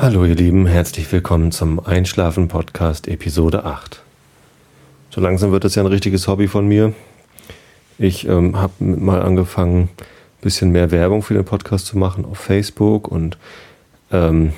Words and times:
Hallo 0.00 0.24
ihr 0.24 0.36
Lieben, 0.36 0.68
herzlich 0.68 1.10
willkommen 1.10 1.50
zum 1.50 1.84
Einschlafen 1.84 2.46
Podcast 2.46 3.08
Episode 3.08 3.64
8. 3.64 4.00
So 5.10 5.20
langsam 5.20 5.50
wird 5.50 5.64
das 5.64 5.74
ja 5.74 5.82
ein 5.82 5.88
richtiges 5.88 6.28
Hobby 6.28 6.46
von 6.46 6.68
mir. 6.68 6.94
Ich 7.98 8.28
ähm, 8.28 8.56
habe 8.56 8.72
mal 8.78 9.20
angefangen, 9.20 9.88
ein 9.98 10.40
bisschen 10.40 10.70
mehr 10.70 10.92
Werbung 10.92 11.22
für 11.22 11.34
den 11.34 11.44
Podcast 11.44 11.86
zu 11.86 11.98
machen 11.98 12.24
auf 12.24 12.38
Facebook 12.38 13.08
und 13.08 13.38
ähm, 14.12 14.52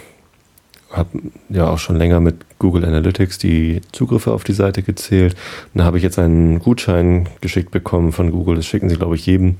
habe 0.91 1.09
ja 1.49 1.71
auch 1.71 1.79
schon 1.79 1.97
länger 1.97 2.21
mit 2.21 2.37
Google 2.59 2.85
Analytics 2.85 3.39
die 3.39 3.81
Zugriffe 3.93 4.33
auf 4.33 4.45
die 4.45 4.53
Seite 4.53 4.83
gezählt. 4.83 5.37
Und 5.73 5.79
da 5.79 5.85
habe 5.85 5.97
ich 5.97 6.03
jetzt 6.03 6.19
einen 6.19 6.59
Gutschein 6.59 7.31
geschickt 7.41 7.71
bekommen 7.71 8.13
von 8.13 8.31
Google. 8.31 8.57
Das 8.57 8.67
schicken 8.67 8.91
sie, 8.91 8.97
glaube 8.97 9.15
ich, 9.15 9.25
jedem. 9.25 9.57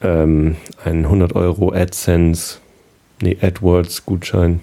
Ähm, 0.00 0.54
einen 0.84 1.06
100 1.06 1.34
Euro 1.34 1.72
AdSense, 1.72 2.58
nee, 3.20 3.36
AdWords-Gutschein, 3.42 4.60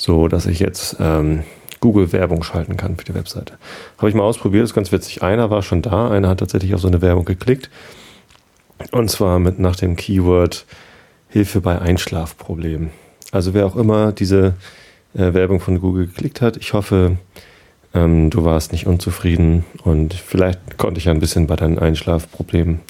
so 0.00 0.28
dass 0.28 0.46
ich 0.46 0.60
jetzt 0.60 0.96
ähm, 0.98 1.44
Google-Werbung 1.80 2.42
schalten 2.42 2.76
kann 2.76 2.96
für 2.96 3.04
die 3.04 3.14
Webseite. 3.14 3.54
Habe 3.98 4.08
ich 4.08 4.14
mal 4.14 4.22
ausprobiert, 4.22 4.64
ist 4.64 4.74
ganz 4.74 4.92
witzig. 4.92 5.22
Einer 5.22 5.50
war 5.50 5.62
schon 5.62 5.82
da, 5.82 6.10
einer 6.10 6.28
hat 6.28 6.40
tatsächlich 6.40 6.74
auf 6.74 6.80
so 6.80 6.88
eine 6.88 7.02
Werbung 7.02 7.24
geklickt. 7.24 7.70
Und 8.92 9.10
zwar 9.10 9.38
mit 9.38 9.58
nach 9.58 9.76
dem 9.76 9.96
Keyword 9.96 10.64
Hilfe 11.28 11.60
bei 11.60 11.78
Einschlafproblemen. 11.78 12.90
Also 13.30 13.54
wer 13.54 13.66
auch 13.66 13.76
immer 13.76 14.12
diese 14.12 14.54
äh, 15.14 15.34
Werbung 15.34 15.60
von 15.60 15.80
Google 15.80 16.06
geklickt 16.06 16.40
hat. 16.40 16.56
Ich 16.56 16.72
hoffe, 16.72 17.18
ähm, 17.94 18.30
du 18.30 18.44
warst 18.44 18.72
nicht 18.72 18.86
unzufrieden 18.86 19.64
und 19.84 20.14
vielleicht 20.14 20.78
konnte 20.78 20.98
ich 20.98 21.08
ein 21.08 21.20
bisschen 21.20 21.46
bei 21.46 21.56
deinen 21.56 21.78
Einschlafproblemen 21.78 22.80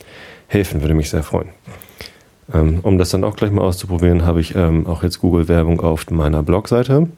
helfen, 0.46 0.80
würde 0.80 0.94
mich 0.94 1.10
sehr 1.10 1.22
freuen. 1.22 1.48
Ähm, 2.52 2.80
um 2.82 2.98
das 2.98 3.10
dann 3.10 3.24
auch 3.24 3.36
gleich 3.36 3.50
mal 3.50 3.62
auszuprobieren, 3.62 4.26
habe 4.26 4.40
ich 4.40 4.54
ähm, 4.54 4.86
auch 4.86 5.02
jetzt 5.02 5.20
Google-Werbung 5.20 5.80
auf 5.80 6.10
meiner 6.10 6.42
Blogseite, 6.42 7.08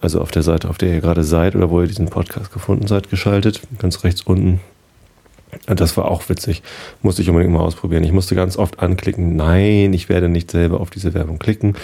also 0.00 0.20
auf 0.20 0.30
der 0.30 0.42
Seite, 0.42 0.68
auf 0.68 0.78
der 0.78 0.94
ihr 0.94 1.00
gerade 1.00 1.24
seid 1.24 1.54
oder 1.54 1.70
wo 1.70 1.80
ihr 1.80 1.86
diesen 1.86 2.08
Podcast 2.08 2.52
gefunden 2.52 2.86
seid, 2.86 3.10
geschaltet, 3.10 3.60
ganz 3.78 4.02
rechts 4.02 4.22
unten. 4.22 4.60
Das 5.66 5.96
war 5.96 6.06
auch 6.06 6.28
witzig. 6.28 6.62
Musste 7.02 7.22
ich 7.22 7.28
unbedingt 7.28 7.52
mal 7.52 7.60
ausprobieren. 7.60 8.04
Ich 8.04 8.12
musste 8.12 8.34
ganz 8.34 8.56
oft 8.56 8.80
anklicken, 8.80 9.36
nein, 9.36 9.92
ich 9.92 10.08
werde 10.08 10.28
nicht 10.28 10.50
selber 10.50 10.80
auf 10.80 10.90
diese 10.90 11.12
Werbung 11.12 11.38
klicken. 11.38 11.74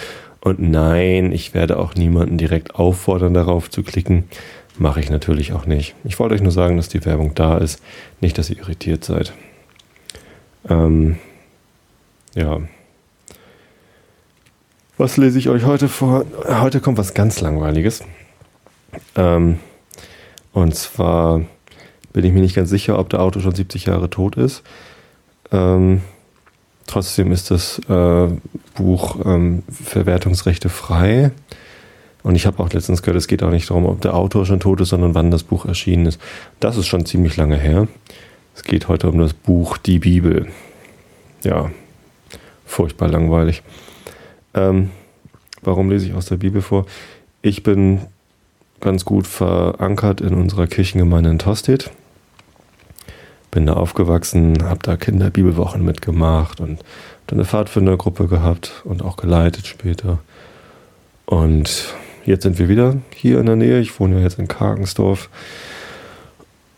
Und 0.41 0.59
nein, 0.59 1.31
ich 1.31 1.53
werde 1.53 1.77
auch 1.77 1.95
niemanden 1.95 2.37
direkt 2.37 2.75
auffordern, 2.75 3.33
darauf 3.33 3.69
zu 3.69 3.83
klicken. 3.83 4.25
Mache 4.77 4.99
ich 4.99 5.09
natürlich 5.09 5.53
auch 5.53 5.65
nicht. 5.65 5.95
Ich 6.03 6.19
wollte 6.19 6.35
euch 6.35 6.41
nur 6.41 6.51
sagen, 6.51 6.77
dass 6.77 6.87
die 6.87 7.03
Werbung 7.03 7.33
da 7.35 7.57
ist, 7.57 7.81
nicht, 8.21 8.37
dass 8.37 8.49
ihr 8.49 8.59
irritiert 8.59 9.03
seid. 9.03 9.33
Ähm, 10.69 11.17
ja. 12.37 12.61
Was 14.97 15.17
lese 15.17 15.37
ich 15.37 15.49
euch 15.49 15.65
heute 15.65 15.89
vor? 15.89 16.25
Heute 16.47 16.79
kommt 16.79 16.97
was 16.97 17.13
ganz 17.13 17.41
Langweiliges. 17.41 18.03
Ähm, 19.15 19.59
und 20.53 20.73
zwar 20.75 21.41
bin 22.13 22.25
ich 22.25 22.33
mir 22.33 22.41
nicht 22.41 22.55
ganz 22.55 22.69
sicher, 22.69 22.97
ob 22.97 23.09
der 23.09 23.21
Auto 23.21 23.39
schon 23.39 23.53
70 23.53 23.85
Jahre 23.85 24.09
tot 24.09 24.37
ist. 24.37 24.63
Ähm, 25.51 26.01
Trotzdem 26.87 27.33
ist 27.33 27.51
das 27.51 27.79
äh, 27.89 28.27
Buch 28.73 29.17
ähm, 29.25 29.63
Verwertungsrechte 29.69 30.69
frei. 30.69 31.31
Und 32.23 32.35
ich 32.35 32.45
habe 32.45 32.63
auch 32.63 32.71
letztens 32.71 33.01
gehört, 33.01 33.17
es 33.17 33.27
geht 33.27 33.43
auch 33.43 33.51
nicht 33.51 33.69
darum, 33.69 33.85
ob 33.85 34.01
der 34.01 34.15
Autor 34.15 34.45
schon 34.45 34.61
tot 34.61 34.81
ist, 34.81 34.89
sondern 34.89 35.13
wann 35.13 35.29
das 35.29 35.43
Buch 35.43 35.65
erschienen 35.65 36.05
ist. 36.05 36.19
Das 36.59 36.77
ist 36.77 36.87
schon 36.87 37.05
ziemlich 37.05 37.35
lange 37.35 37.57
her. 37.57 37.87
Es 38.55 38.63
geht 38.63 38.87
heute 38.87 39.09
um 39.09 39.19
das 39.19 39.33
Buch 39.33 39.77
Die 39.77 39.99
Bibel. 39.99 40.47
Ja, 41.43 41.69
furchtbar 42.77 43.07
langweilig. 43.07 43.63
Ähm, 44.53 44.91
warum 45.61 45.89
lese 45.89 46.05
ich 46.05 46.13
aus 46.13 46.27
der 46.27 46.37
Bibel 46.37 46.61
vor? 46.61 46.85
Ich 47.41 47.63
bin 47.63 48.01
ganz 48.79 49.03
gut 49.03 49.25
verankert 49.25 50.21
in 50.21 50.35
unserer 50.35 50.67
Kirchengemeinde 50.67 51.31
in 51.31 51.39
Tostedt 51.39 51.91
bin 53.49 53.65
da 53.65 53.73
aufgewachsen, 53.73 54.63
habe 54.63 54.81
da 54.83 54.97
Kinderbibelwochen 54.97 55.83
mitgemacht 55.83 56.59
und 56.59 56.79
dann 57.25 57.39
eine 57.39 57.45
Pfadfindergruppe 57.45 58.27
gehabt 58.27 58.83
und 58.83 59.01
auch 59.01 59.17
geleitet 59.17 59.65
später. 59.65 60.19
Und 61.25 61.95
jetzt 62.25 62.43
sind 62.43 62.59
wir 62.59 62.69
wieder 62.69 62.97
hier 63.15 63.39
in 63.39 63.47
der 63.47 63.55
Nähe. 63.55 63.79
Ich 63.79 63.99
wohne 63.99 64.17
ja 64.17 64.21
jetzt 64.21 64.37
in 64.37 64.47
Karkensdorf 64.47 65.29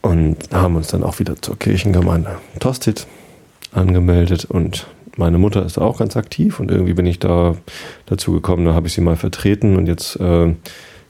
und 0.02 0.38
haben 0.54 0.78
uns 0.78 0.88
dann 0.88 1.04
auch 1.04 1.20
wieder 1.20 1.42
zur 1.42 1.60
Kirchengemeinde 1.60 2.38
Tostit 2.62 3.08
angemeldet 3.74 4.46
und 4.46 4.88
meine 5.20 5.38
Mutter 5.38 5.66
ist 5.66 5.78
auch 5.78 6.00
ganz 6.00 6.18
aktiv 6.18 6.60
und 6.60 6.72
irgendwie 6.72 6.94
bin 6.94 7.06
ich 7.06 7.20
da 7.20 7.56
dazu 8.08 8.32
gekommen, 8.32 8.66
da 8.66 8.74
habe 8.74 8.88
ich 8.88 8.94
sie 8.94 9.02
mal 9.02 9.18
vertreten 9.18 9.76
und 9.76 9.88
jetzt 9.88 10.16
äh, 10.20 10.56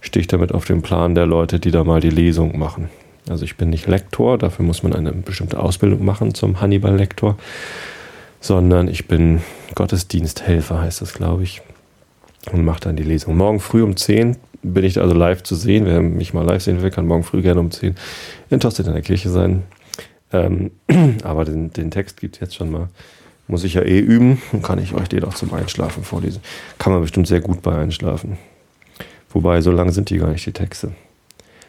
stehe 0.01 0.21
ich 0.21 0.27
damit 0.27 0.51
auf 0.53 0.65
dem 0.65 0.81
Plan 0.81 1.15
der 1.15 1.25
Leute, 1.25 1.59
die 1.59 1.71
da 1.71 1.83
mal 1.83 2.01
die 2.01 2.09
Lesung 2.09 2.57
machen. 2.57 2.89
Also 3.29 3.45
ich 3.45 3.55
bin 3.55 3.69
nicht 3.69 3.87
Lektor, 3.87 4.37
dafür 4.37 4.65
muss 4.65 4.81
man 4.83 4.93
eine 4.93 5.11
bestimmte 5.11 5.59
Ausbildung 5.59 6.03
machen 6.03 6.33
zum 6.33 6.59
Hannibal-Lektor, 6.59 7.37
sondern 8.41 8.87
ich 8.87 9.07
bin 9.07 9.41
Gottesdiensthelfer, 9.75 10.81
heißt 10.81 11.01
das, 11.01 11.13
glaube 11.13 11.43
ich, 11.43 11.61
und 12.51 12.65
mache 12.65 12.81
dann 12.81 12.95
die 12.95 13.03
Lesung. 13.03 13.37
Morgen 13.37 13.59
früh 13.59 13.83
um 13.83 13.95
10 13.95 14.37
bin 14.63 14.83
ich 14.83 14.99
also 14.99 15.13
live 15.13 15.43
zu 15.43 15.55
sehen. 15.55 15.85
Wer 15.85 16.01
mich 16.01 16.33
mal 16.33 16.45
live 16.45 16.63
sehen 16.63 16.81
will, 16.81 16.89
kann 16.89 17.05
morgen 17.05 17.23
früh 17.23 17.41
gerne 17.41 17.59
um 17.59 17.71
10 17.71 17.95
in 18.49 18.59
Tosted 18.59 18.87
in 18.87 18.93
der 18.93 19.01
Kirche 19.01 19.29
sein. 19.29 19.63
Ähm, 20.33 20.71
aber 21.23 21.45
den, 21.45 21.71
den 21.71 21.91
Text 21.91 22.19
gibt 22.19 22.35
es 22.35 22.41
jetzt 22.41 22.55
schon 22.55 22.71
mal. 22.71 22.89
Muss 23.49 23.63
ich 23.63 23.73
ja 23.73 23.81
eh 23.81 23.99
üben 23.99 24.39
und 24.51 24.63
kann 24.63 24.77
ich 24.77 24.93
euch 24.93 25.09
den 25.09 25.23
auch 25.23 25.33
zum 25.33 25.51
Einschlafen 25.53 26.03
vorlesen. 26.03 26.41
Kann 26.77 26.93
man 26.93 27.01
bestimmt 27.01 27.27
sehr 27.27 27.41
gut 27.41 27.63
bei 27.63 27.75
Einschlafen. 27.75 28.37
Wobei, 29.31 29.61
so 29.61 29.71
lang 29.71 29.91
sind 29.91 30.11
die 30.11 30.19
gar 30.19 30.29
nicht, 30.29 30.45
die 30.45 30.51
Texte. 30.51 30.91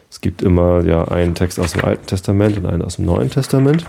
Es 0.09 0.21
gibt 0.21 0.43
immer 0.43 0.83
ja 0.83 1.07
einen 1.07 1.33
Text 1.33 1.59
aus 1.59 1.73
dem 1.73 1.83
Alten 1.83 2.05
Testament 2.05 2.57
und 2.57 2.67
einen 2.67 2.83
aus 2.83 2.97
dem 2.97 3.05
Neuen 3.05 3.31
Testament. 3.31 3.83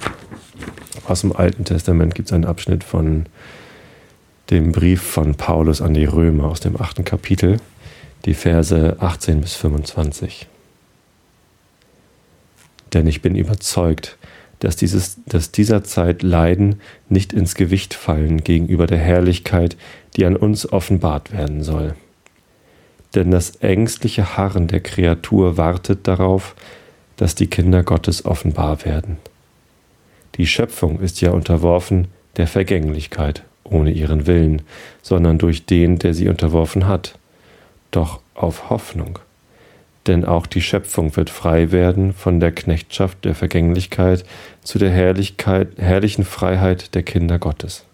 Aus 1.07 1.21
dem 1.21 1.37
Alten 1.37 1.67
Testament 1.67 2.15
gibt 2.15 2.29
es 2.29 2.33
einen 2.33 2.47
Abschnitt 2.47 2.83
von 2.83 3.27
dem 4.49 4.73
Brief 4.73 5.03
von 5.03 5.35
Paulus 5.35 5.83
an 5.83 5.93
die 5.93 6.07
Römer 6.07 6.45
aus 6.45 6.61
dem 6.61 6.81
achten 6.81 7.05
Kapitel, 7.05 7.59
die 8.25 8.35
Verse 8.35 8.97
18 9.01 9.43
bis 9.43 9.55
25. 9.55 10.47
Denn 12.95 13.07
ich 13.07 13.21
bin 13.21 13.35
überzeugt, 13.35 14.17
dass, 14.63 14.77
dieses, 14.77 15.19
dass 15.27 15.53
dieser 15.53 15.85
Zeit 15.85 16.23
Leiden 16.23 16.81
nicht 17.09 17.33
ins 17.33 17.55
Gewicht 17.55 17.95
fallen 17.95 18.45
gegenüber 18.45 18.87
der 18.87 18.99
Herrlichkeit, 18.99 19.77
die 20.17 20.25
an 20.25 20.37
uns 20.37 20.73
offenbart 20.73 21.33
werden 21.33 21.63
soll 21.63 21.95
denn 23.15 23.31
das 23.31 23.57
ängstliche 23.57 24.37
Harren 24.37 24.69
der 24.69 24.81
Kreatur 24.81 25.57
wartet 25.57 26.09
darauf, 26.09 26.55
dass 27.17 27.35
die 27.35 27.47
Kinder 27.47 27.83
Gottes 27.83 28.25
offenbar 28.25 28.85
werden. 28.85 29.19
Die 30.37 30.47
Schöpfung 30.47 31.01
ist 31.01 31.21
ja 31.21 31.31
unterworfen 31.31 32.09
der 32.37 32.47
Vergänglichkeit 32.47 33.45
ohne 33.65 33.91
ihren 33.91 34.27
Willen, 34.27 34.63
sondern 35.03 35.39
durch 35.39 35.67
den, 35.67 35.99
der 35.99 36.15
sie 36.15 36.29
unterworfen 36.29 36.87
hat, 36.87 37.19
doch 37.91 38.21
auf 38.35 38.71
Hoffnung. 38.71 39.19
Denn 40.07 40.25
auch 40.25 40.47
die 40.47 40.63
Schöpfung 40.63 41.17
wird 41.17 41.31
frei 41.31 41.71
werden 41.71 42.13
von 42.13 42.41
der 42.41 42.53
Knechtschaft 42.53 43.25
der 43.25 43.35
Vergänglichkeit 43.35 44.25
zu 44.63 44.79
der 44.79 44.91
Herrlichkeit, 44.91 45.79
herrlichen 45.79 46.25
Freiheit 46.25 46.95
der 46.95 47.03
Kinder 47.05 47.39
Gottes. 47.39 47.85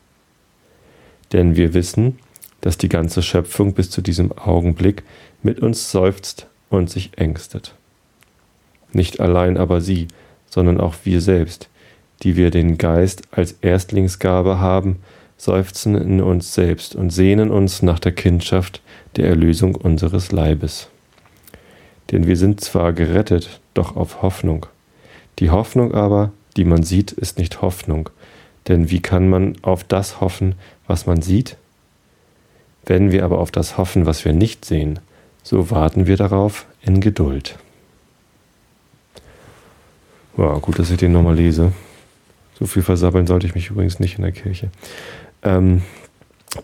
Denn 1.32 1.56
wir 1.56 1.74
wissen, 1.74 2.18
dass 2.60 2.78
die 2.78 2.88
ganze 2.88 3.22
Schöpfung 3.22 3.74
bis 3.74 3.90
zu 3.90 4.00
diesem 4.00 4.32
Augenblick 4.32 5.02
mit 5.42 5.60
uns 5.60 5.90
seufzt 5.90 6.46
und 6.70 6.90
sich 6.90 7.10
ängstet. 7.16 7.74
Nicht 8.92 9.20
allein 9.20 9.58
aber 9.58 9.80
sie, 9.80 10.08
sondern 10.48 10.80
auch 10.80 10.94
wir 11.04 11.20
selbst, 11.20 11.68
die 12.22 12.36
wir 12.36 12.50
den 12.50 12.78
Geist 12.78 13.22
als 13.30 13.52
Erstlingsgabe 13.60 14.58
haben, 14.58 14.96
seufzen 15.36 15.94
in 15.94 16.20
uns 16.20 16.54
selbst 16.54 16.96
und 16.96 17.10
sehnen 17.10 17.50
uns 17.50 17.82
nach 17.82 17.98
der 17.98 18.12
Kindschaft 18.12 18.82
der 19.16 19.28
Erlösung 19.28 19.74
unseres 19.76 20.32
Leibes. 20.32 20.88
Denn 22.10 22.26
wir 22.26 22.36
sind 22.36 22.60
zwar 22.60 22.92
gerettet, 22.92 23.60
doch 23.74 23.96
auf 23.96 24.22
Hoffnung. 24.22 24.66
Die 25.38 25.50
Hoffnung 25.50 25.94
aber, 25.94 26.32
die 26.56 26.64
man 26.64 26.82
sieht, 26.82 27.12
ist 27.12 27.38
nicht 27.38 27.62
Hoffnung, 27.62 28.10
denn 28.66 28.90
wie 28.90 29.00
kann 29.00 29.28
man 29.28 29.56
auf 29.62 29.84
das 29.84 30.20
hoffen, 30.20 30.54
was 30.86 31.06
man 31.06 31.22
sieht? 31.22 31.56
Wenn 32.84 33.12
wir 33.12 33.24
aber 33.24 33.38
auf 33.38 33.50
das 33.50 33.76
hoffen, 33.76 34.06
was 34.06 34.24
wir 34.24 34.32
nicht 34.32 34.64
sehen, 34.64 34.98
so 35.42 35.70
warten 35.70 36.06
wir 36.06 36.16
darauf 36.16 36.66
in 36.82 37.00
Geduld. 37.00 37.58
Ja, 40.36 40.54
gut, 40.58 40.78
dass 40.78 40.90
ich 40.90 40.98
den 40.98 41.12
nochmal 41.12 41.36
lese. 41.36 41.72
So 42.58 42.66
viel 42.66 42.82
versabbeln 42.82 43.26
sollte 43.26 43.46
ich 43.46 43.54
mich 43.54 43.70
übrigens 43.70 44.00
nicht 44.00 44.16
in 44.16 44.22
der 44.22 44.32
Kirche. 44.32 44.70
Ähm, 45.42 45.82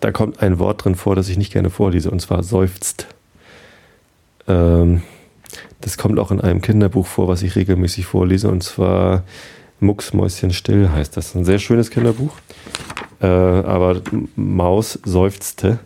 da 0.01 0.11
kommt 0.11 0.41
ein 0.41 0.59
Wort 0.59 0.83
drin 0.83 0.95
vor, 0.95 1.15
das 1.15 1.29
ich 1.29 1.37
nicht 1.37 1.53
gerne 1.53 1.69
vorlese, 1.69 2.11
und 2.11 2.21
zwar 2.21 2.43
seufzt. 2.43 3.07
Ähm, 4.47 5.03
das 5.85 5.99
kommt 5.99 6.17
auch 6.17 6.31
in 6.31 6.41
einem 6.41 6.61
Kinderbuch 6.61 7.05
vor, 7.05 7.27
was 7.27 7.43
ich 7.43 7.55
regelmäßig 7.55 8.07
vorlese, 8.07 8.49
und 8.49 8.63
zwar 8.63 9.23
Mucksmäuschen 9.79 10.51
still 10.51 10.89
heißt 10.89 11.15
das. 11.15 11.35
Ein 11.35 11.45
sehr 11.45 11.59
schönes 11.59 11.91
Kinderbuch. 11.91 12.33
Äh, 13.21 13.27
aber 13.27 14.01
Maus 14.35 14.97
seufzte 15.05 15.77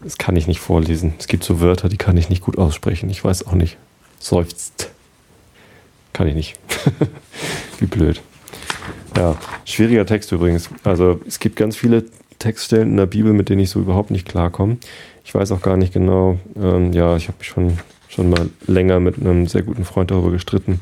Das 0.00 0.16
kann 0.16 0.36
ich 0.36 0.46
nicht 0.46 0.60
vorlesen. 0.60 1.14
Es 1.18 1.26
gibt 1.26 1.42
so 1.42 1.60
Wörter, 1.60 1.88
die 1.88 1.96
kann 1.96 2.16
ich 2.16 2.28
nicht 2.28 2.40
gut 2.40 2.56
aussprechen. 2.56 3.10
Ich 3.10 3.24
weiß 3.24 3.48
auch 3.48 3.54
nicht. 3.54 3.78
Seufzt. 4.20 4.90
Kann 6.12 6.28
ich 6.28 6.36
nicht. 6.36 6.56
Wie 7.80 7.86
blöd. 7.86 8.22
Ja, 9.16 9.36
schwieriger 9.64 10.06
Text 10.06 10.30
übrigens. 10.30 10.70
Also 10.84 11.20
es 11.26 11.40
gibt 11.40 11.56
ganz 11.56 11.76
viele 11.76 12.04
Textstellen 12.38 12.90
in 12.90 12.96
der 12.96 13.06
Bibel, 13.06 13.32
mit 13.32 13.48
denen 13.48 13.60
ich 13.60 13.70
so 13.70 13.80
überhaupt 13.80 14.12
nicht 14.12 14.28
klarkomme. 14.28 14.76
Ich 15.24 15.34
weiß 15.34 15.50
auch 15.50 15.62
gar 15.62 15.76
nicht 15.76 15.92
genau. 15.92 16.38
Ähm, 16.54 16.92
ja, 16.92 17.16
ich 17.16 17.26
habe 17.26 17.38
mich 17.38 17.48
schon, 17.48 17.78
schon 18.14 18.30
mal 18.30 18.50
länger 18.66 19.00
mit 19.00 19.18
einem 19.18 19.46
sehr 19.46 19.62
guten 19.62 19.84
Freund 19.84 20.10
darüber 20.10 20.30
gestritten, 20.30 20.80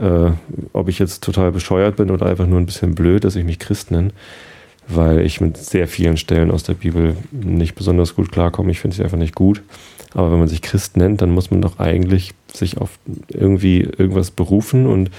äh, 0.00 0.30
ob 0.72 0.88
ich 0.88 0.98
jetzt 0.98 1.22
total 1.22 1.52
bescheuert 1.52 1.96
bin 1.96 2.10
oder 2.10 2.26
einfach 2.26 2.46
nur 2.46 2.58
ein 2.58 2.66
bisschen 2.66 2.94
blöd, 2.94 3.24
dass 3.24 3.36
ich 3.36 3.44
mich 3.44 3.58
Christ 3.58 3.90
nenne, 3.90 4.10
weil 4.88 5.20
ich 5.20 5.40
mit 5.40 5.56
sehr 5.56 5.86
vielen 5.88 6.16
Stellen 6.16 6.50
aus 6.50 6.64
der 6.64 6.74
Bibel 6.74 7.16
nicht 7.30 7.74
besonders 7.74 8.14
gut 8.14 8.32
klarkomme. 8.32 8.70
Ich 8.70 8.80
finde 8.80 8.96
sie 8.96 9.04
einfach 9.04 9.18
nicht 9.18 9.34
gut. 9.34 9.62
Aber 10.14 10.32
wenn 10.32 10.38
man 10.38 10.48
sich 10.48 10.62
Christ 10.62 10.96
nennt, 10.96 11.20
dann 11.20 11.30
muss 11.30 11.50
man 11.50 11.60
doch 11.60 11.78
eigentlich 11.78 12.32
sich 12.52 12.78
auf 12.78 12.98
irgendwie 13.28 13.80
irgendwas 13.80 14.30
berufen 14.30 14.86
und 14.86 15.10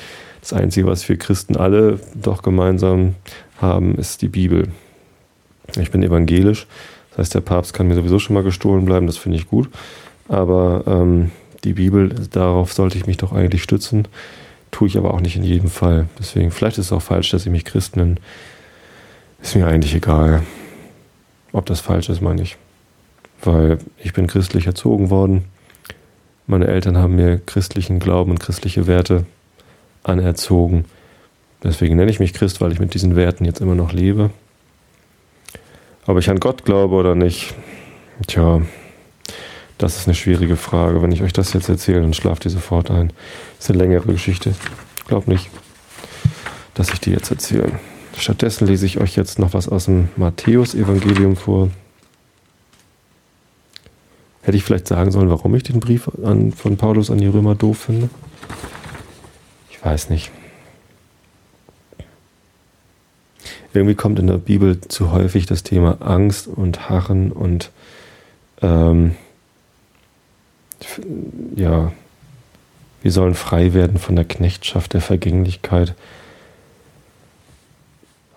das 0.41 0.53
Einzige, 0.53 0.87
was 0.87 1.07
wir 1.09 1.17
Christen 1.17 1.57
alle 1.57 1.99
doch 2.15 2.41
gemeinsam 2.41 3.15
haben, 3.57 3.95
ist 3.95 4.21
die 4.21 4.29
Bibel. 4.29 4.69
Ich 5.79 5.91
bin 5.91 6.03
evangelisch, 6.03 6.67
das 7.11 7.19
heißt, 7.19 7.35
der 7.35 7.41
Papst 7.41 7.73
kann 7.73 7.87
mir 7.87 7.95
sowieso 7.95 8.17
schon 8.17 8.33
mal 8.33 8.43
gestohlen 8.43 8.85
bleiben, 8.85 9.07
das 9.07 9.17
finde 9.17 9.37
ich 9.37 9.47
gut. 9.47 9.69
Aber 10.27 10.83
ähm, 10.87 11.31
die 11.63 11.73
Bibel, 11.73 12.09
darauf 12.31 12.73
sollte 12.73 12.97
ich 12.97 13.07
mich 13.07 13.17
doch 13.17 13.33
eigentlich 13.33 13.63
stützen. 13.63 14.07
Tue 14.71 14.87
ich 14.87 14.97
aber 14.97 15.13
auch 15.13 15.21
nicht 15.21 15.35
in 15.35 15.43
jedem 15.43 15.69
Fall. 15.69 16.07
Deswegen, 16.19 16.51
vielleicht 16.51 16.77
ist 16.77 16.87
es 16.87 16.91
auch 16.91 17.01
falsch, 17.01 17.31
dass 17.31 17.45
ich 17.45 17.51
mich 17.51 17.65
Christ 17.65 17.95
nenne. 17.95 18.15
Ist 19.41 19.55
mir 19.55 19.67
eigentlich 19.67 19.95
egal. 19.95 20.43
Ob 21.53 21.65
das 21.65 21.79
falsch 21.79 22.09
ist, 22.09 22.21
meine 22.21 22.41
ich. 22.41 22.57
Weil 23.43 23.79
ich 23.97 24.13
bin 24.13 24.27
christlich 24.27 24.67
erzogen 24.67 25.09
worden. 25.09 25.45
Meine 26.47 26.67
Eltern 26.67 26.97
haben 26.97 27.15
mir 27.15 27.39
christlichen 27.39 27.99
Glauben 27.99 28.31
und 28.31 28.39
christliche 28.39 28.87
Werte 28.87 29.25
anerzogen. 30.03 30.85
Deswegen 31.63 31.95
nenne 31.95 32.11
ich 32.11 32.19
mich 32.19 32.33
Christ, 32.33 32.61
weil 32.61 32.71
ich 32.71 32.79
mit 32.79 32.93
diesen 32.93 33.15
Werten 33.15 33.45
jetzt 33.45 33.61
immer 33.61 33.75
noch 33.75 33.91
lebe. 33.91 34.29
Ob 36.05 36.17
ich 36.17 36.29
an 36.29 36.39
Gott 36.39 36.63
glaube 36.63 36.95
oder 36.95 37.15
nicht, 37.15 37.53
tja, 38.27 38.61
das 39.77 39.97
ist 39.97 40.07
eine 40.07 40.15
schwierige 40.15 40.55
Frage. 40.55 41.01
Wenn 41.01 41.11
ich 41.11 41.21
euch 41.21 41.33
das 41.33 41.53
jetzt 41.53 41.69
erzähle, 41.69 42.01
dann 42.01 42.13
schlaft 42.13 42.45
ihr 42.45 42.51
sofort 42.51 42.89
ein. 42.89 43.09
Das 43.57 43.65
ist 43.65 43.69
eine 43.71 43.79
längere 43.79 44.11
Geschichte. 44.11 44.53
Ich 44.97 45.05
glaube 45.05 45.29
nicht, 45.29 45.49
dass 46.73 46.91
ich 46.91 46.99
die 46.99 47.11
jetzt 47.11 47.29
erzähle. 47.31 47.79
Stattdessen 48.17 48.67
lese 48.67 48.85
ich 48.85 48.99
euch 48.99 49.15
jetzt 49.15 49.37
noch 49.37 49.53
was 49.53 49.69
aus 49.69 49.85
dem 49.85 50.09
Matthäus-Evangelium 50.15 51.35
vor. 51.35 51.69
Hätte 54.41 54.57
ich 54.57 54.63
vielleicht 54.63 54.87
sagen 54.87 55.11
sollen, 55.11 55.29
warum 55.29 55.53
ich 55.55 55.63
den 55.63 55.79
Brief 55.79 56.09
an, 56.23 56.51
von 56.51 56.77
Paulus 56.77 57.11
an 57.11 57.19
die 57.19 57.27
Römer 57.27 57.53
doof 57.53 57.77
finde? 57.79 58.09
Ich 59.69 59.83
weiß 59.83 60.09
nicht. 60.09 60.31
Irgendwie 63.73 63.95
kommt 63.95 64.17
in 64.17 64.27
der 64.27 64.37
Bibel 64.37 64.81
zu 64.81 65.11
häufig 65.11 65.45
das 65.45 65.61
Thema 65.61 66.01
Angst 66.01 66.47
und 66.47 66.89
Harren 66.89 67.31
und 67.31 67.69
ähm, 68.61 69.15
ja, 71.55 71.91
wir 73.01 73.11
sollen 73.11 73.35
frei 73.35 73.73
werden 73.73 73.99
von 73.99 74.15
der 74.15 74.25
Knechtschaft 74.25 74.93
der 74.93 75.01
Vergänglichkeit. 75.01 75.93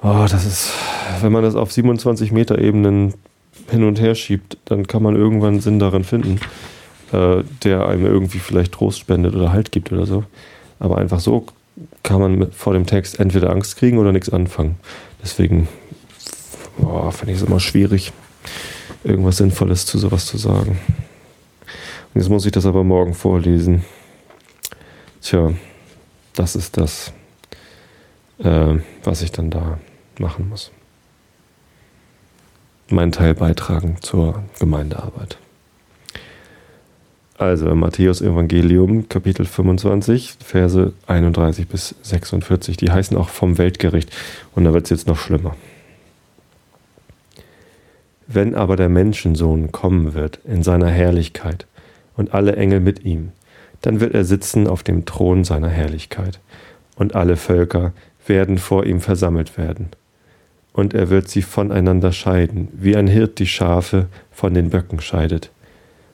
Oh, 0.03 0.27
das 0.31 0.47
ist, 0.47 0.71
wenn 1.21 1.33
man 1.33 1.43
das 1.43 1.55
auf 1.55 1.73
27 1.73 2.33
Meter 2.33 2.59
Ebenen 2.59 3.15
hin 3.71 3.85
und 3.85 4.01
her 4.01 4.15
schiebt, 4.15 4.57
dann 4.65 4.87
kann 4.87 5.03
man 5.03 5.17
irgendwann 5.17 5.61
Sinn 5.61 5.79
darin 5.79 6.05
finden, 6.05 6.41
äh, 7.12 7.43
der 7.62 7.87
einem 7.87 8.07
irgendwie 8.07 8.39
vielleicht 8.39 8.73
Trost 8.73 8.99
spendet 8.99 9.35
oder 9.35 9.53
Halt 9.53 9.73
gibt 9.73 9.93
oder 9.93 10.07
so. 10.07 10.25
Aber 10.79 10.99
einfach 10.99 11.21
so 11.21 11.47
kann 12.03 12.21
man 12.21 12.53
vor 12.53 12.73
dem 12.73 12.87
Text 12.87 13.21
entweder 13.21 13.51
Angst 13.51 13.77
kriegen 13.77 13.99
oder 13.99 14.12
nichts 14.12 14.31
anfangen. 14.31 14.77
Deswegen 15.23 15.69
finde 17.11 17.33
ich 17.33 17.41
es 17.41 17.47
immer 17.47 17.61
schwierig, 17.61 18.12
irgendwas 19.05 19.37
Sinnvolles 19.37 19.87
zu 19.87 19.99
sowas 19.99 20.27
zu 20.27 20.39
sagen. 20.39 20.79
Jetzt 22.15 22.29
muss 22.29 22.45
ich 22.45 22.53
das 22.53 22.67
aber 22.67 22.83
morgen 22.83 23.15
vorlesen. 23.15 23.85
Tja, 25.21 25.53
das 26.35 26.57
ist 26.57 26.77
das, 26.77 27.12
äh, 28.39 28.79
was 29.05 29.23
ich 29.23 29.31
dann 29.31 29.51
da 29.51 29.79
machen 30.19 30.49
muss. 30.49 30.73
Meinen 32.89 33.12
Teil 33.12 33.35
beitragen 33.35 33.99
zur 34.01 34.43
Gemeindearbeit. 34.59 35.39
Also 37.39 37.75
Matthäus 37.75 38.21
Evangelium, 38.21 39.09
Kapitel 39.09 39.47
25, 39.47 40.39
Verse 40.45 40.93
31 41.07 41.69
bis 41.69 41.95
46, 42.03 42.77
die 42.77 42.91
heißen 42.91 43.17
auch 43.17 43.29
vom 43.29 43.57
Weltgericht. 43.57 44.11
Und 44.55 44.65
da 44.65 44.75
wird 44.75 44.85
es 44.85 44.91
jetzt 44.91 45.07
noch 45.07 45.17
schlimmer. 45.17 45.57
Wenn 48.27 48.55
aber 48.55 48.77
der 48.77 48.89
Menschensohn 48.89 49.73
kommen 49.73 50.12
wird 50.15 50.41
in 50.45 50.62
seiner 50.62 50.89
Herrlichkeit 50.89 51.67
und 52.21 52.35
alle 52.35 52.55
Engel 52.55 52.81
mit 52.81 53.07
ihm, 53.07 53.33
dann 53.81 53.99
wird 53.99 54.15
er 54.15 54.27
sitzen 54.27 54.67
auf 54.67 54.83
dem 54.83 55.07
Thron 55.07 55.43
seiner 55.43 55.71
Herrlichkeit, 55.71 56.39
und 56.97 57.15
alle 57.15 57.37
Völker 57.37 57.95
werden 58.27 58.59
vor 58.59 58.85
ihm 58.85 59.01
versammelt 59.01 59.57
werden. 59.57 59.89
Und 60.75 60.93
er 60.93 61.09
wird 61.09 61.29
sie 61.29 61.41
voneinander 61.41 62.13
scheiden, 62.13 62.69
wie 62.75 62.95
ein 62.95 63.07
Hirt 63.07 63.39
die 63.39 63.47
Schafe 63.47 64.07
von 64.31 64.53
den 64.53 64.69
Böcken 64.69 65.01
scheidet 65.01 65.51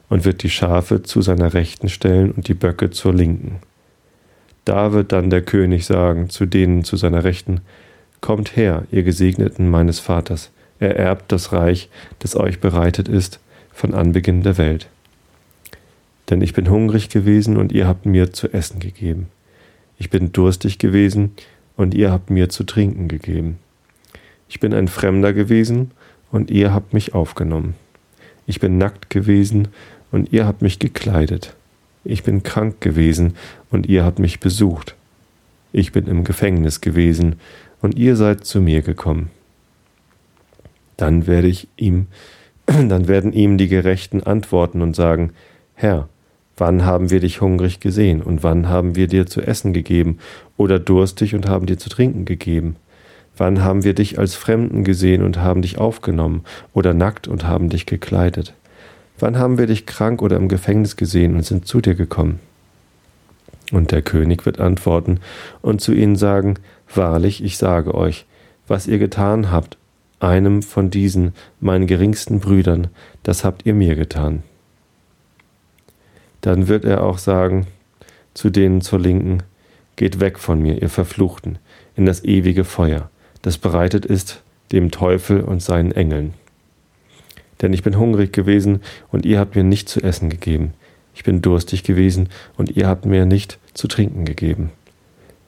und 0.08 0.24
wird 0.24 0.44
die 0.44 0.50
Schafe 0.50 1.02
zu 1.02 1.22
seiner 1.22 1.54
Rechten 1.54 1.88
stellen 1.88 2.30
und 2.30 2.46
die 2.46 2.54
Böcke 2.54 2.90
zur 2.90 3.12
Linken. 3.12 3.56
Da 4.64 4.92
wird 4.92 5.10
dann 5.10 5.28
der 5.28 5.42
König 5.42 5.86
sagen 5.86 6.30
zu 6.30 6.46
denen 6.46 6.84
zu 6.84 6.96
seiner 6.96 7.24
Rechten, 7.24 7.62
Kommt 8.20 8.56
her, 8.56 8.84
ihr 8.92 9.02
Gesegneten 9.02 9.68
meines 9.68 9.98
Vaters, 9.98 10.52
ererbt 10.78 11.32
das 11.32 11.52
Reich, 11.52 11.90
das 12.20 12.36
euch 12.36 12.60
bereitet 12.60 13.08
ist 13.08 13.40
von 13.72 13.92
Anbeginn 13.92 14.42
der 14.42 14.56
Welt. 14.56 14.88
Denn 16.28 16.40
ich 16.40 16.52
bin 16.52 16.70
hungrig 16.70 17.08
gewesen 17.08 17.56
und 17.56 17.72
ihr 17.72 17.86
habt 17.86 18.06
mir 18.06 18.32
zu 18.32 18.52
essen 18.52 18.80
gegeben. 18.80 19.28
Ich 19.98 20.10
bin 20.10 20.32
durstig 20.32 20.78
gewesen 20.78 21.32
und 21.76 21.94
ihr 21.94 22.10
habt 22.10 22.30
mir 22.30 22.48
zu 22.48 22.64
trinken 22.64 23.08
gegeben. 23.08 23.58
Ich 24.48 24.60
bin 24.60 24.74
ein 24.74 24.88
Fremder 24.88 25.32
gewesen 25.32 25.92
und 26.30 26.50
ihr 26.50 26.72
habt 26.72 26.92
mich 26.92 27.14
aufgenommen. 27.14 27.74
Ich 28.46 28.60
bin 28.60 28.78
nackt 28.78 29.10
gewesen 29.10 29.68
und 30.10 30.32
ihr 30.32 30.46
habt 30.46 30.62
mich 30.62 30.78
gekleidet. 30.78 31.54
Ich 32.04 32.22
bin 32.22 32.42
krank 32.42 32.80
gewesen 32.80 33.34
und 33.70 33.86
ihr 33.86 34.04
habt 34.04 34.18
mich 34.18 34.38
besucht. 34.38 34.94
Ich 35.72 35.92
bin 35.92 36.06
im 36.06 36.24
Gefängnis 36.24 36.80
gewesen 36.80 37.36
und 37.82 37.96
ihr 37.96 38.16
seid 38.16 38.44
zu 38.44 38.60
mir 38.60 38.82
gekommen. 38.82 39.30
Dann 40.96 41.26
werde 41.26 41.48
ich 41.48 41.68
ihm, 41.76 42.06
dann 42.66 43.08
werden 43.08 43.32
ihm 43.32 43.58
die 43.58 43.68
Gerechten 43.68 44.22
antworten 44.22 44.80
und 44.82 44.94
sagen, 44.94 45.32
Herr, 45.74 46.08
wann 46.56 46.84
haben 46.84 47.10
wir 47.10 47.20
dich 47.20 47.40
hungrig 47.40 47.80
gesehen 47.80 48.22
und 48.22 48.42
wann 48.42 48.68
haben 48.68 48.96
wir 48.96 49.08
dir 49.08 49.26
zu 49.26 49.40
essen 49.40 49.72
gegeben 49.72 50.18
oder 50.56 50.78
durstig 50.78 51.34
und 51.34 51.48
haben 51.48 51.66
dir 51.66 51.78
zu 51.78 51.88
trinken 51.88 52.24
gegeben? 52.24 52.76
Wann 53.36 53.62
haben 53.62 53.84
wir 53.84 53.94
dich 53.94 54.18
als 54.18 54.34
Fremden 54.34 54.82
gesehen 54.82 55.22
und 55.22 55.38
haben 55.38 55.62
dich 55.62 55.78
aufgenommen 55.78 56.44
oder 56.72 56.94
nackt 56.94 57.28
und 57.28 57.46
haben 57.46 57.68
dich 57.68 57.84
gekleidet? 57.84 58.54
Wann 59.18 59.38
haben 59.38 59.58
wir 59.58 59.66
dich 59.66 59.86
krank 59.86 60.22
oder 60.22 60.36
im 60.36 60.48
Gefängnis 60.48 60.96
gesehen 60.96 61.36
und 61.36 61.44
sind 61.44 61.66
zu 61.66 61.80
dir 61.80 61.94
gekommen? 61.94 62.40
Und 63.72 63.90
der 63.90 64.02
König 64.02 64.46
wird 64.46 64.60
antworten 64.60 65.20
und 65.60 65.80
zu 65.80 65.92
ihnen 65.92 66.16
sagen, 66.16 66.54
Wahrlich, 66.94 67.42
ich 67.42 67.58
sage 67.58 67.94
euch, 67.94 68.26
was 68.68 68.86
ihr 68.86 68.98
getan 68.98 69.50
habt, 69.50 69.76
einem 70.20 70.62
von 70.62 70.90
diesen, 70.90 71.34
meinen 71.60 71.86
geringsten 71.86 72.40
Brüdern, 72.40 72.88
das 73.22 73.44
habt 73.44 73.66
ihr 73.66 73.74
mir 73.74 73.96
getan. 73.96 74.42
Dann 76.46 76.68
wird 76.68 76.84
er 76.84 77.02
auch 77.02 77.18
sagen 77.18 77.66
zu 78.32 78.50
denen 78.50 78.80
zur 78.80 79.00
Linken, 79.00 79.42
Geht 79.96 80.20
weg 80.20 80.38
von 80.38 80.62
mir, 80.62 80.80
ihr 80.80 80.88
Verfluchten, 80.88 81.58
in 81.96 82.06
das 82.06 82.22
ewige 82.22 82.62
Feuer, 82.62 83.10
das 83.42 83.58
bereitet 83.58 84.06
ist 84.06 84.44
dem 84.70 84.92
Teufel 84.92 85.40
und 85.40 85.60
seinen 85.60 85.90
Engeln. 85.90 86.34
Denn 87.60 87.72
ich 87.72 87.82
bin 87.82 87.98
hungrig 87.98 88.32
gewesen, 88.32 88.80
und 89.10 89.26
ihr 89.26 89.40
habt 89.40 89.56
mir 89.56 89.64
nicht 89.64 89.88
zu 89.88 90.00
essen 90.02 90.30
gegeben. 90.30 90.72
Ich 91.16 91.24
bin 91.24 91.42
durstig 91.42 91.82
gewesen, 91.82 92.28
und 92.56 92.76
ihr 92.76 92.86
habt 92.86 93.06
mir 93.06 93.26
nicht 93.26 93.58
zu 93.74 93.88
trinken 93.88 94.24
gegeben. 94.24 94.70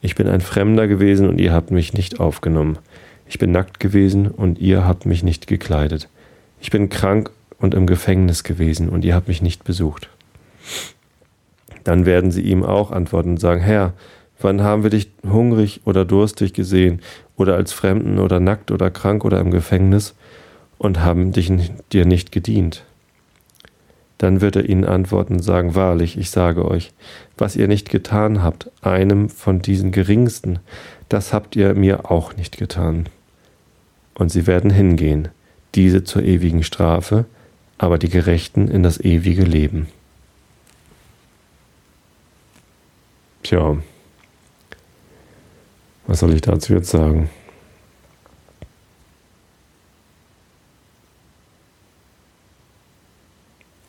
Ich 0.01 0.17
bin 0.17 0.27
ein 0.27 0.41
Fremder 0.41 0.89
gewesen, 0.89 1.29
und 1.29 1.39
ihr 1.41 1.53
habt 1.53 1.71
mich 1.71 1.95
nicht 1.95 2.19
aufgenommen. 2.19 2.77
Ich 3.29 3.39
bin 3.39 3.53
nackt 3.53 3.79
gewesen, 3.79 4.27
und 4.27 4.59
ihr 4.59 4.85
habt 4.85 5.07
mich 5.07 5.23
nicht 5.23 5.47
gekleidet. 5.47 6.09
Ich 6.61 6.73
bin 6.73 6.89
krank 6.89 7.31
und 7.61 7.75
im 7.75 7.87
Gefängnis 7.87 8.43
gewesen, 8.43 8.89
und 8.89 9.05
ihr 9.05 9.15
habt 9.15 9.29
mich 9.29 9.43
nicht 9.43 9.63
besucht. 9.63 10.09
Dann 11.85 12.07
werden 12.07 12.31
sie 12.31 12.43
ihm 12.43 12.65
auch 12.65 12.91
antworten 12.91 13.31
und 13.31 13.41
sagen, 13.41 13.61
Herr, 13.61 13.95
wann 14.41 14.63
haben 14.63 14.83
wir 14.83 14.91
dich 14.91 15.11
hungrig 15.29 15.83
oder 15.85 16.05
durstig 16.05 16.53
gesehen, 16.53 17.01
oder 17.37 17.55
als 17.55 17.73
Fremden 17.73 18.19
oder 18.19 18.41
nackt 18.41 18.73
oder 18.73 18.91
krank 18.91 19.25
oder 19.25 19.39
im 19.39 19.53
Gefängnis? 19.53 20.15
und 20.79 21.01
haben 21.01 21.33
dich, 21.33 21.53
dir 21.93 22.07
nicht 22.07 22.33
gedient. 22.33 22.85
Dann 24.17 24.41
wird 24.41 24.57
er 24.57 24.69
ihnen 24.69 24.85
antworten 24.85 25.35
und 25.35 25.43
sagen, 25.43 25.75
wahrlich, 25.75 26.19
ich 26.19 26.31
sage 26.31 26.65
euch, 26.65 26.93
was 27.37 27.55
ihr 27.55 27.69
nicht 27.69 27.91
getan 27.91 28.43
habt, 28.43 28.71
einem 28.83 29.29
von 29.29 29.61
diesen 29.61 29.93
geringsten, 29.93 30.59
das 31.09 31.33
habt 31.33 31.55
ihr 31.55 31.75
mir 31.75 32.11
auch 32.11 32.35
nicht 32.37 32.57
getan. 32.57 33.09
Und 34.15 34.31
sie 34.31 34.47
werden 34.47 34.71
hingehen, 34.71 35.29
diese 35.75 36.03
zur 36.03 36.23
ewigen 36.23 36.65
Strafe, 36.65 37.27
aber 37.77 37.99
die 37.99 38.09
Gerechten 38.09 38.67
in 38.67 38.83
das 38.83 38.99
ewige 38.99 39.45
Leben. 39.45 39.87
Tja, 43.43 43.79
was 46.07 46.21
soll 46.21 46.35
ich 46.35 46.41
dazu 46.41 46.73
jetzt 46.73 46.91
sagen? 46.91 47.31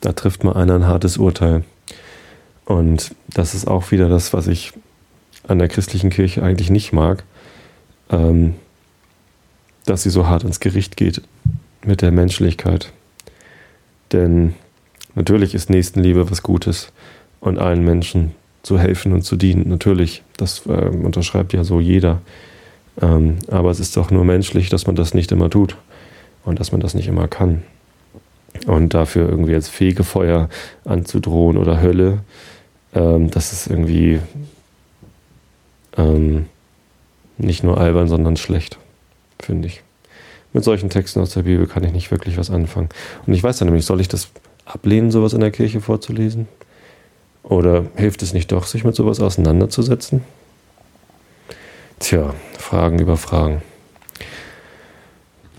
Da 0.00 0.12
trifft 0.12 0.44
mal 0.44 0.54
einer 0.54 0.74
ein 0.74 0.86
hartes 0.86 1.16
Urteil. 1.16 1.64
Und 2.64 3.14
das 3.28 3.54
ist 3.54 3.66
auch 3.66 3.90
wieder 3.90 4.08
das, 4.08 4.32
was 4.32 4.46
ich 4.46 4.72
an 5.48 5.58
der 5.58 5.68
christlichen 5.68 6.10
Kirche 6.10 6.42
eigentlich 6.42 6.70
nicht 6.70 6.92
mag, 6.92 7.24
ähm, 8.10 8.54
dass 9.86 10.02
sie 10.02 10.10
so 10.10 10.26
hart 10.26 10.44
ins 10.44 10.60
Gericht 10.60 10.96
geht 10.96 11.22
mit 11.84 12.02
der 12.02 12.12
Menschlichkeit. 12.12 12.92
Denn 14.12 14.54
natürlich 15.14 15.54
ist 15.54 15.70
Nächstenliebe 15.70 16.30
was 16.30 16.42
Gutes 16.42 16.92
und 17.40 17.58
allen 17.58 17.84
Menschen 17.84 18.34
zu 18.62 18.78
helfen 18.78 19.12
und 19.12 19.22
zu 19.22 19.36
dienen. 19.36 19.68
Natürlich, 19.68 20.22
das 20.36 20.66
äh, 20.66 20.70
unterschreibt 20.70 21.52
ja 21.52 21.64
so 21.64 21.80
jeder. 21.80 22.20
Ähm, 23.00 23.36
aber 23.48 23.70
es 23.70 23.80
ist 23.80 23.96
doch 23.96 24.10
nur 24.10 24.24
menschlich, 24.24 24.68
dass 24.68 24.86
man 24.86 24.96
das 24.96 25.14
nicht 25.14 25.32
immer 25.32 25.50
tut 25.50 25.76
und 26.44 26.60
dass 26.60 26.72
man 26.72 26.80
das 26.80 26.94
nicht 26.94 27.08
immer 27.08 27.28
kann. 27.28 27.62
Und 28.66 28.94
dafür 28.94 29.28
irgendwie 29.28 29.54
als 29.54 29.68
Fegefeuer 29.68 30.48
anzudrohen 30.84 31.56
oder 31.56 31.80
Hölle, 31.80 32.20
ähm, 32.94 33.30
das 33.30 33.52
ist 33.52 33.68
irgendwie 33.68 34.20
ähm, 35.96 36.46
nicht 37.38 37.62
nur 37.62 37.78
albern, 37.78 38.08
sondern 38.08 38.36
schlecht, 38.36 38.78
finde 39.40 39.68
ich. 39.68 39.82
Mit 40.52 40.64
solchen 40.64 40.90
Texten 40.90 41.20
aus 41.20 41.30
der 41.30 41.42
Bibel 41.42 41.66
kann 41.66 41.84
ich 41.84 41.92
nicht 41.92 42.10
wirklich 42.10 42.36
was 42.36 42.50
anfangen. 42.50 42.88
Und 43.26 43.34
ich 43.34 43.42
weiß 43.42 43.60
ja 43.60 43.64
nämlich, 43.64 43.86
soll 43.86 44.00
ich 44.00 44.08
das 44.08 44.30
ablehnen, 44.64 45.10
sowas 45.10 45.32
in 45.32 45.40
der 45.40 45.52
Kirche 45.52 45.80
vorzulesen? 45.80 46.48
Oder 47.42 47.86
hilft 47.96 48.22
es 48.22 48.32
nicht 48.32 48.52
doch, 48.52 48.66
sich 48.66 48.84
mit 48.84 48.94
sowas 48.94 49.20
auseinanderzusetzen? 49.20 50.22
Tja, 51.98 52.34
Fragen 52.58 52.98
über 52.98 53.16
Fragen. 53.16 53.62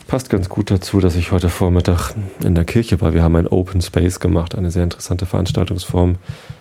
Passt 0.08 0.30
ganz 0.30 0.50
gut 0.50 0.70
dazu, 0.70 1.00
dass 1.00 1.16
ich 1.16 1.32
heute 1.32 1.50
Vormittag 1.50 2.14
in 2.44 2.56
der 2.56 2.66
Kirche 2.66 3.00
war. 3.00 3.14
Wir 3.14 3.24
haben 3.24 3.36
ein 3.36 3.48
Open 3.48 3.82
Space 3.82 4.20
gemacht, 4.20 4.56
eine 4.56 4.70
sehr 4.70 4.84
interessante 4.84 5.26
Veranstaltungsform, 5.26 6.18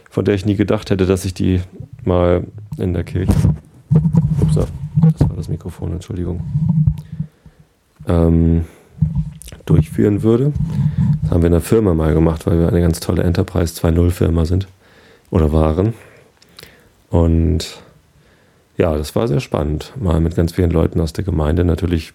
von 0.08 0.24
der 0.24 0.34
ich 0.34 0.46
nie 0.46 0.56
gedacht 0.56 0.90
hätte, 0.90 1.06
dass 1.06 1.24
ich 1.24 1.34
die 1.34 1.60
mal 2.04 2.44
in 2.78 2.92
der 2.92 3.04
Kirche. 3.04 3.34
Ups, 4.40 4.54
das 4.54 5.28
war 5.28 5.36
das 5.36 5.48
Mikrofon, 5.48 5.92
Entschuldigung. 5.92 6.40
Ähm, 8.06 8.64
durchführen 9.66 10.22
würde. 10.22 10.52
Das 11.22 11.32
haben 11.32 11.42
wir 11.42 11.46
in 11.46 11.52
der 11.52 11.60
Firma 11.60 11.92
mal 11.94 12.14
gemacht, 12.14 12.46
weil 12.46 12.58
wir 12.58 12.68
eine 12.68 12.80
ganz 12.80 13.00
tolle 13.00 13.22
Enterprise 13.22 13.74
2.0 13.74 14.10
Firma 14.10 14.44
sind 14.44 14.68
oder 15.30 15.52
waren. 15.52 15.94
Und 17.10 17.80
ja, 18.76 18.96
das 18.96 19.14
war 19.14 19.28
sehr 19.28 19.40
spannend, 19.40 19.92
mal 20.00 20.20
mit 20.20 20.36
ganz 20.36 20.52
vielen 20.52 20.70
Leuten 20.70 21.00
aus 21.00 21.12
der 21.12 21.24
Gemeinde. 21.24 21.64
Natürlich 21.64 22.12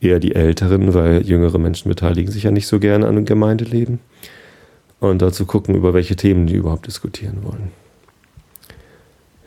eher 0.00 0.18
die 0.18 0.34
Älteren, 0.34 0.94
weil 0.94 1.22
jüngere 1.22 1.58
Menschen 1.58 1.88
beteiligen 1.88 2.30
sich 2.30 2.44
ja 2.44 2.50
nicht 2.50 2.66
so 2.66 2.78
gerne 2.78 3.06
an 3.06 3.16
dem 3.16 3.24
Gemeindeleben. 3.24 4.00
Und 5.00 5.22
dazu 5.22 5.46
gucken, 5.46 5.76
über 5.76 5.94
welche 5.94 6.16
Themen 6.16 6.46
die 6.46 6.56
überhaupt 6.56 6.86
diskutieren 6.86 7.38
wollen. 7.44 7.70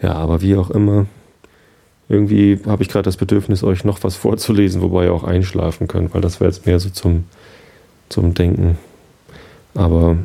Ja, 0.01 0.13
aber 0.13 0.41
wie 0.41 0.55
auch 0.55 0.69
immer, 0.69 1.07
irgendwie 2.07 2.59
habe 2.65 2.83
ich 2.83 2.89
gerade 2.89 3.03
das 3.03 3.17
Bedürfnis, 3.17 3.63
euch 3.63 3.83
noch 3.83 4.03
was 4.03 4.15
vorzulesen, 4.15 4.81
wobei 4.81 5.05
ihr 5.05 5.13
auch 5.13 5.23
einschlafen 5.23 5.87
könnt, 5.87 6.13
weil 6.13 6.21
das 6.21 6.39
wäre 6.39 6.49
jetzt 6.49 6.65
mehr 6.65 6.79
so 6.79 6.89
zum, 6.89 7.25
zum 8.09 8.33
Denken. 8.33 8.77
Aber 9.73 10.17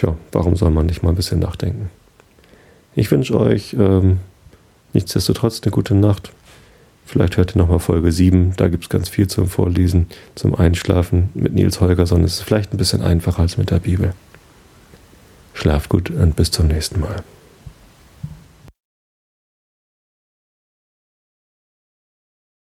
tja, 0.00 0.16
warum 0.32 0.56
soll 0.56 0.70
man 0.70 0.86
nicht 0.86 1.02
mal 1.02 1.10
ein 1.10 1.16
bisschen 1.16 1.40
nachdenken? 1.40 1.90
Ich 2.94 3.10
wünsche 3.10 3.38
euch 3.38 3.74
ähm, 3.74 4.18
nichtsdestotrotz 4.92 5.60
eine 5.62 5.70
gute 5.70 5.94
Nacht. 5.94 6.32
Vielleicht 7.04 7.36
hört 7.36 7.54
ihr 7.54 7.58
nochmal 7.58 7.80
Folge 7.80 8.12
7, 8.12 8.54
da 8.56 8.68
gibt 8.68 8.84
es 8.84 8.88
ganz 8.88 9.08
viel 9.08 9.26
zum 9.26 9.48
Vorlesen, 9.48 10.06
zum 10.34 10.54
Einschlafen 10.54 11.30
mit 11.34 11.52
Nils 11.52 11.80
Holgersson. 11.80 12.24
Es 12.24 12.34
ist 12.34 12.42
vielleicht 12.42 12.72
ein 12.72 12.78
bisschen 12.78 13.02
einfacher 13.02 13.42
als 13.42 13.58
mit 13.58 13.70
der 13.70 13.80
Bibel. 13.80 14.14
Schlaf 15.54 15.88
gut 15.88 16.10
und 16.10 16.36
bis 16.36 16.50
zum 16.50 16.68
nächsten 16.68 17.00
Mal. 17.00 17.16